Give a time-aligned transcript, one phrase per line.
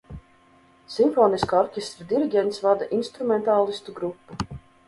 [0.93, 4.43] Simfoniskā orķestra diriģents vada instrumentālistu grupu.